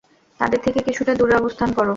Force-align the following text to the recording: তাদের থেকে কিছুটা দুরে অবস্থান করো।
তাদের 0.39 0.59
থেকে 0.63 0.79
কিছুটা 0.87 1.13
দুরে 1.15 1.33
অবস্থান 1.35 1.69
করো। 1.73 1.89